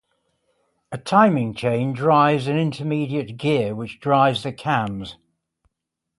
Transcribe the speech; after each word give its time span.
A 0.91 0.97
timing 0.97 1.53
chain 1.53 1.93
drives 1.93 2.47
an 2.47 2.57
intermediate 2.57 3.37
gear, 3.37 3.75
which 3.75 3.99
drives 3.99 4.41
the 4.41 4.51
cams. 4.51 5.17